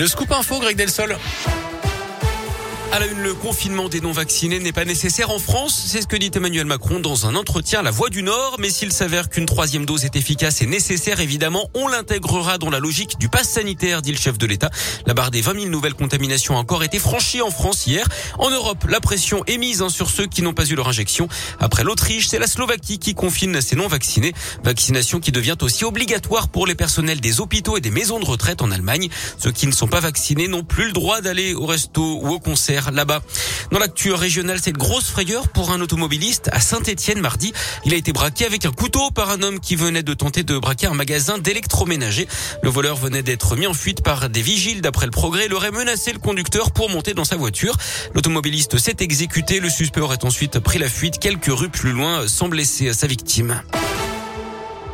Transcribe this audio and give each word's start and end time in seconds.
le 0.00 0.06
scoop 0.06 0.32
info, 0.32 0.58
Greg 0.60 0.76
Delsol. 0.76 1.18
À 2.92 2.98
la 2.98 3.06
une, 3.06 3.22
le 3.22 3.34
confinement 3.34 3.88
des 3.88 4.00
non-vaccinés 4.00 4.58
n'est 4.58 4.72
pas 4.72 4.84
nécessaire 4.84 5.30
en 5.30 5.38
France. 5.38 5.80
C'est 5.86 6.02
ce 6.02 6.08
que 6.08 6.16
dit 6.16 6.32
Emmanuel 6.34 6.66
Macron 6.66 6.98
dans 6.98 7.24
un 7.28 7.36
entretien 7.36 7.78
à 7.78 7.82
la 7.84 7.92
Voix 7.92 8.10
du 8.10 8.24
Nord. 8.24 8.56
Mais 8.58 8.68
s'il 8.68 8.92
s'avère 8.92 9.30
qu'une 9.30 9.46
troisième 9.46 9.86
dose 9.86 10.04
est 10.04 10.16
efficace 10.16 10.60
et 10.60 10.66
nécessaire, 10.66 11.20
évidemment, 11.20 11.70
on 11.74 11.86
l'intégrera 11.86 12.58
dans 12.58 12.68
la 12.68 12.80
logique 12.80 13.16
du 13.20 13.28
pass 13.28 13.48
sanitaire, 13.48 14.02
dit 14.02 14.10
le 14.10 14.18
chef 14.18 14.38
de 14.38 14.46
l'État. 14.46 14.70
La 15.06 15.14
barre 15.14 15.30
des 15.30 15.40
20 15.40 15.52
000 15.52 15.66
nouvelles 15.66 15.94
contaminations 15.94 16.56
a 16.56 16.58
encore 16.58 16.82
été 16.82 16.98
franchie 16.98 17.40
en 17.42 17.52
France 17.52 17.86
hier. 17.86 18.08
En 18.40 18.50
Europe, 18.50 18.84
la 18.88 18.98
pression 18.98 19.44
est 19.46 19.58
mise 19.58 19.82
hein, 19.82 19.88
sur 19.88 20.10
ceux 20.10 20.26
qui 20.26 20.42
n'ont 20.42 20.52
pas 20.52 20.66
eu 20.66 20.74
leur 20.74 20.88
injection. 20.88 21.28
Après 21.60 21.84
l'Autriche, 21.84 22.26
c'est 22.26 22.40
la 22.40 22.48
Slovaquie 22.48 22.98
qui 22.98 23.14
confine 23.14 23.60
ses 23.60 23.76
non-vaccinés. 23.76 24.32
Vaccination 24.64 25.20
qui 25.20 25.30
devient 25.30 25.56
aussi 25.62 25.84
obligatoire 25.84 26.48
pour 26.48 26.66
les 26.66 26.74
personnels 26.74 27.20
des 27.20 27.40
hôpitaux 27.40 27.76
et 27.76 27.80
des 27.80 27.92
maisons 27.92 28.18
de 28.18 28.24
retraite 28.24 28.62
en 28.62 28.72
Allemagne. 28.72 29.08
Ceux 29.38 29.52
qui 29.52 29.68
ne 29.68 29.72
sont 29.72 29.86
pas 29.86 30.00
vaccinés 30.00 30.48
n'ont 30.48 30.64
plus 30.64 30.86
le 30.86 30.92
droit 30.92 31.20
d'aller 31.20 31.54
au 31.54 31.66
resto 31.66 32.18
ou 32.20 32.30
au 32.30 32.40
concert 32.40 32.79
là-bas. 32.90 33.20
Dans 33.70 33.78
l'actu 33.78 34.12
régionale, 34.12 34.58
c'est 34.62 34.70
une 34.70 34.76
grosse 34.76 35.08
frayeur 35.08 35.48
pour 35.48 35.70
un 35.70 35.80
automobiliste 35.80 36.48
à 36.52 36.60
Saint-Étienne 36.60 37.20
mardi. 37.20 37.52
Il 37.84 37.92
a 37.92 37.96
été 37.96 38.12
braqué 38.12 38.46
avec 38.46 38.64
un 38.64 38.72
couteau 38.72 39.10
par 39.10 39.30
un 39.30 39.42
homme 39.42 39.60
qui 39.60 39.76
venait 39.76 40.02
de 40.02 40.14
tenter 40.14 40.42
de 40.42 40.58
braquer 40.58 40.86
un 40.86 40.94
magasin 40.94 41.38
d'électroménager. 41.38 42.26
Le 42.62 42.70
voleur 42.70 42.96
venait 42.96 43.22
d'être 43.22 43.56
mis 43.56 43.66
en 43.66 43.74
fuite 43.74 44.02
par 44.02 44.30
des 44.30 44.42
vigiles 44.42 44.80
d'après 44.80 45.06
le 45.06 45.12
progrès. 45.12 45.46
Il 45.46 45.54
aurait 45.54 45.70
menacé 45.70 46.12
le 46.12 46.18
conducteur 46.18 46.70
pour 46.72 46.90
monter 46.90 47.14
dans 47.14 47.24
sa 47.24 47.36
voiture. 47.36 47.76
L'automobiliste 48.14 48.78
s'est 48.78 48.96
exécuté. 49.00 49.60
Le 49.60 49.68
suspect 49.68 50.00
aurait 50.00 50.24
ensuite 50.24 50.58
pris 50.58 50.78
la 50.78 50.88
fuite 50.88 51.18
quelques 51.18 51.46
rues 51.46 51.70
plus 51.70 51.92
loin 51.92 52.26
sans 52.26 52.48
blesser 52.48 52.92
sa 52.92 53.06
victime. 53.06 53.62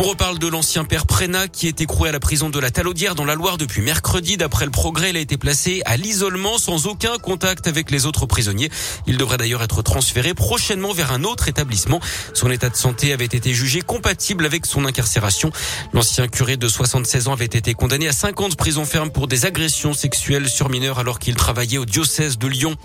On 0.00 0.04
reparle 0.04 0.38
de 0.38 0.46
l'ancien 0.46 0.84
père 0.84 1.06
Prénat 1.06 1.48
qui 1.48 1.66
est 1.66 1.80
écroué 1.80 2.10
à 2.10 2.12
la 2.12 2.20
prison 2.20 2.50
de 2.50 2.60
la 2.60 2.70
Talaudière 2.70 3.16
dans 3.16 3.24
la 3.24 3.34
Loire 3.34 3.58
depuis 3.58 3.82
mercredi. 3.82 4.36
D'après 4.36 4.64
le 4.64 4.70
progrès, 4.70 5.10
il 5.10 5.16
a 5.16 5.18
été 5.18 5.36
placé 5.36 5.82
à 5.86 5.96
l'isolement 5.96 6.56
sans 6.56 6.86
aucun 6.86 7.18
contact 7.18 7.66
avec 7.66 7.90
les 7.90 8.06
autres 8.06 8.24
prisonniers. 8.24 8.70
Il 9.08 9.16
devrait 9.16 9.38
d'ailleurs 9.38 9.60
être 9.60 9.82
transféré 9.82 10.34
prochainement 10.34 10.92
vers 10.92 11.10
un 11.10 11.24
autre 11.24 11.48
établissement. 11.48 11.98
Son 12.32 12.48
état 12.48 12.68
de 12.68 12.76
santé 12.76 13.12
avait 13.12 13.24
été 13.24 13.52
jugé 13.52 13.80
compatible 13.80 14.46
avec 14.46 14.66
son 14.66 14.84
incarcération. 14.84 15.50
L'ancien 15.92 16.28
curé 16.28 16.56
de 16.56 16.68
76 16.68 17.26
ans 17.26 17.32
avait 17.32 17.46
été 17.46 17.74
condamné 17.74 18.06
à 18.06 18.12
50 18.12 18.56
prisons 18.56 18.84
fermes 18.84 19.10
pour 19.10 19.26
des 19.26 19.46
agressions 19.46 19.94
sexuelles 19.94 20.48
sur 20.48 20.68
mineurs 20.68 21.00
alors 21.00 21.18
qu'il 21.18 21.34
travaillait 21.34 21.78
au 21.78 21.86
diocèse 21.86 22.38
de 22.38 22.46
Lyon. 22.46 22.76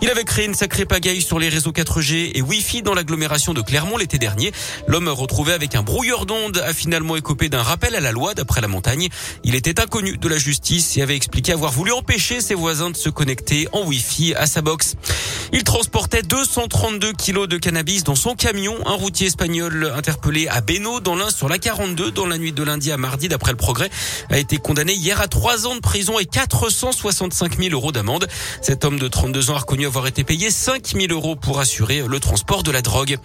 Il 0.00 0.10
avait 0.10 0.22
créé 0.22 0.44
une 0.44 0.54
sacrée 0.54 0.84
pagaille 0.84 1.22
sur 1.22 1.40
les 1.40 1.48
réseaux 1.48 1.72
4G 1.72 2.30
et 2.36 2.40
Wi-Fi 2.40 2.82
dans 2.82 2.94
l'agglomération 2.94 3.52
de 3.52 3.62
Clermont 3.62 3.96
l'été 3.96 4.18
dernier. 4.18 4.52
L'homme 4.86 5.08
retrouvé 5.08 5.54
avec 5.54 5.74
un 5.74 5.82
brouilleur 5.82 6.24
d'ondes 6.24 6.51
a 6.58 6.72
finalement 6.72 7.16
écopé 7.16 7.48
d'un 7.48 7.62
rappel 7.62 7.94
à 7.94 8.00
la 8.00 8.12
loi 8.12 8.34
d'après 8.34 8.60
la 8.60 8.68
montagne. 8.68 9.08
Il 9.44 9.54
était 9.54 9.80
inconnu 9.80 10.16
de 10.16 10.28
la 10.28 10.38
justice 10.38 10.96
et 10.96 11.02
avait 11.02 11.16
expliqué 11.16 11.52
avoir 11.52 11.72
voulu 11.72 11.92
empêcher 11.92 12.40
ses 12.40 12.54
voisins 12.54 12.90
de 12.90 12.96
se 12.96 13.08
connecter 13.08 13.68
en 13.72 13.84
Wi-Fi 13.84 14.34
à 14.34 14.46
sa 14.46 14.62
box. 14.62 14.96
Il 15.52 15.64
transportait 15.64 16.22
232 16.22 17.12
kilos 17.12 17.48
de 17.48 17.58
cannabis 17.58 18.04
dans 18.04 18.14
son 18.14 18.34
camion. 18.34 18.74
Un 18.86 18.94
routier 18.94 19.26
espagnol 19.26 19.92
interpellé 19.94 20.48
à 20.48 20.60
Beno 20.60 21.00
dans 21.00 21.14
l'un 21.14 21.30
sur 21.30 21.48
la 21.48 21.58
42 21.58 22.10
dans 22.10 22.26
la 22.26 22.38
nuit 22.38 22.52
de 22.52 22.62
lundi 22.62 22.90
à 22.90 22.96
mardi 22.96 23.28
d'après 23.28 23.50
le 23.50 23.56
progrès 23.56 23.90
a 24.30 24.38
été 24.38 24.56
condamné 24.56 24.94
hier 24.94 25.20
à 25.20 25.28
trois 25.28 25.66
ans 25.66 25.74
de 25.74 25.80
prison 25.80 26.18
et 26.18 26.24
465 26.24 27.58
000 27.58 27.70
euros 27.72 27.92
d'amende. 27.92 28.26
Cet 28.62 28.84
homme 28.84 28.98
de 28.98 29.08
32 29.08 29.50
ans 29.50 29.56
a 29.56 29.58
reconnu 29.58 29.86
avoir 29.86 30.06
été 30.06 30.24
payé 30.24 30.50
5 30.50 30.94
000 30.94 31.06
euros 31.10 31.36
pour 31.36 31.60
assurer 31.60 32.02
le 32.06 32.20
transport 32.20 32.62
de 32.62 32.70
la 32.70 32.82
drogue. 32.82 33.18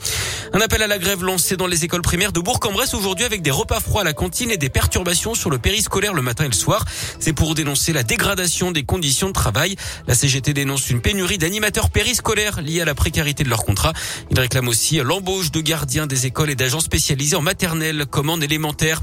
Un 0.53 0.61
appel 0.61 0.81
à 0.81 0.87
la 0.87 0.99
grève 0.99 1.23
lancé 1.23 1.55
dans 1.57 1.67
les 1.67 1.85
écoles 1.85 2.01
primaires 2.01 2.31
de 2.31 2.39
Bourg-en-Bresse 2.39 2.93
aujourd'hui 2.93 3.16
avec 3.23 3.41
des 3.41 3.51
repas 3.51 3.79
froids 3.79 4.01
à 4.01 4.03
la 4.03 4.13
cantine 4.13 4.51
et 4.51 4.57
des 4.57 4.69
perturbations 4.69 5.35
sur 5.35 5.49
le 5.49 5.59
périscolaire 5.59 6.13
le 6.13 6.21
matin 6.21 6.45
et 6.45 6.49
le 6.49 6.53
soir. 6.53 6.83
C'est 7.19 7.33
pour 7.33 7.55
dénoncer 7.55 7.93
la 7.93 8.03
dégradation 8.03 8.71
des 8.71 8.83
conditions 8.83 9.27
de 9.27 9.33
travail. 9.33 9.75
La 10.07 10.15
CGT 10.15 10.53
dénonce 10.53 10.89
une 10.89 11.01
pénurie 11.01 11.37
d'animateurs 11.37 11.89
périscolaires 11.89 12.17
scolaires 12.17 12.61
liés 12.61 12.81
à 12.81 12.85
la 12.85 12.95
précarité 12.95 13.43
de 13.43 13.49
leur 13.49 13.63
contrat. 13.63 13.93
Il 14.31 14.39
réclame 14.39 14.67
aussi 14.67 14.97
l'embauche 14.97 15.51
de 15.51 15.61
gardiens 15.61 16.07
des 16.07 16.25
écoles 16.25 16.49
et 16.49 16.55
d'agents 16.55 16.81
spécialisés 16.81 17.35
en 17.35 17.41
maternelle 17.41 18.05
comme 18.09 18.29
en 18.29 18.41
élémentaire. 18.41 19.01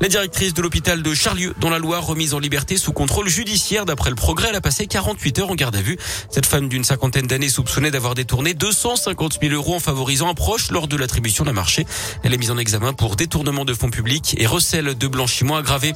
La 0.00 0.08
directrice 0.08 0.54
de 0.54 0.62
l'hôpital 0.62 1.02
de 1.02 1.14
Charlieu, 1.14 1.54
dans 1.60 1.68
la 1.68 1.78
Loire, 1.78 2.06
remise 2.06 2.34
en 2.34 2.38
liberté 2.38 2.76
sous 2.76 2.92
contrôle 2.92 3.28
judiciaire. 3.28 3.84
D'après 3.84 4.10
le 4.10 4.16
progrès, 4.16 4.48
elle 4.48 4.56
a 4.56 4.60
passé 4.60 4.86
48 4.86 5.40
heures 5.40 5.50
en 5.50 5.54
garde 5.54 5.76
à 5.76 5.82
vue. 5.82 5.98
Cette 6.30 6.46
femme 6.46 6.68
d'une 6.68 6.84
cinquantaine 6.84 7.26
d'années 7.26 7.48
soupçonnée 7.48 7.90
d'avoir 7.90 8.14
détourné 8.14 8.54
250 8.54 9.38
000 9.40 9.54
euros 9.54 9.74
en 9.74 9.80
favorisant 9.80 10.28
un 10.28 10.34
proche 10.34 10.70
lors 10.70 10.88
de 10.88 10.96
l'attribution 10.96 11.44
d'un 11.44 11.52
marché. 11.52 11.86
Elle 12.22 12.32
est 12.32 12.38
mise 12.38 12.50
en 12.50 12.58
examen 12.58 12.94
pour 12.94 13.16
détournement 13.16 13.51
de 13.52 13.74
fonds 13.74 13.90
publics 13.90 14.34
et 14.38 14.46
recel 14.46 14.96
de 14.96 15.06
blanchiment 15.06 15.56
aggravé. 15.56 15.92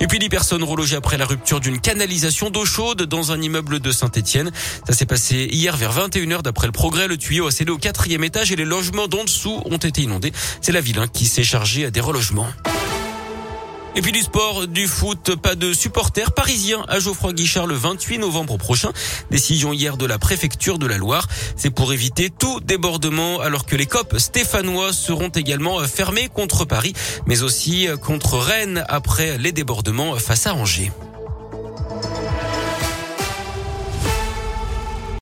Et 0.00 0.06
puis 0.06 0.18
10 0.18 0.28
personnes 0.28 0.62
relogées 0.62 0.96
après 0.96 1.16
la 1.16 1.24
rupture 1.24 1.60
d'une 1.60 1.80
canalisation 1.80 2.50
d'eau 2.50 2.64
chaude 2.64 3.02
dans 3.02 3.32
un 3.32 3.40
immeuble 3.40 3.80
de 3.80 3.92
Saint-Etienne. 3.92 4.50
Ça 4.86 4.92
s'est 4.92 5.06
passé 5.06 5.48
hier 5.50 5.76
vers 5.76 5.92
21h 5.92 6.42
d'après 6.42 6.66
le 6.66 6.72
progrès. 6.72 7.06
Le 7.06 7.16
tuyau 7.16 7.46
a 7.46 7.50
cédé 7.50 7.70
au 7.70 7.78
quatrième 7.78 8.24
étage 8.24 8.52
et 8.52 8.56
les 8.56 8.64
logements 8.64 9.08
d'en 9.08 9.24
dessous 9.24 9.62
ont 9.64 9.76
été 9.76 10.02
inondés. 10.02 10.32
C'est 10.60 10.72
la 10.72 10.80
ville 10.80 10.98
hein, 10.98 11.06
qui 11.06 11.26
s'est 11.26 11.44
chargée 11.44 11.90
des 11.90 12.00
relogements. 12.00 12.48
Et 13.96 14.02
puis 14.02 14.12
du 14.12 14.20
sport, 14.20 14.66
du 14.66 14.86
foot, 14.86 15.36
pas 15.36 15.54
de 15.54 15.72
supporters 15.72 16.32
parisiens 16.32 16.84
à 16.86 16.98
Geoffroy 16.98 17.32
Guichard 17.32 17.66
le 17.66 17.74
28 17.74 18.18
novembre 18.18 18.58
prochain. 18.58 18.92
Décision 19.30 19.72
hier 19.72 19.96
de 19.96 20.04
la 20.04 20.18
préfecture 20.18 20.78
de 20.78 20.86
la 20.86 20.98
Loire. 20.98 21.26
C'est 21.56 21.70
pour 21.70 21.94
éviter 21.94 22.28
tout 22.28 22.60
débordement 22.60 23.40
alors 23.40 23.64
que 23.64 23.74
les 23.74 23.86
COP 23.86 24.18
stéphanois 24.18 24.92
seront 24.92 25.30
également 25.30 25.82
fermés 25.84 26.28
contre 26.28 26.66
Paris, 26.66 26.92
mais 27.24 27.42
aussi 27.42 27.88
contre 28.02 28.36
Rennes 28.36 28.84
après 28.88 29.38
les 29.38 29.52
débordements 29.52 30.14
face 30.16 30.46
à 30.46 30.54
Angers. 30.54 30.92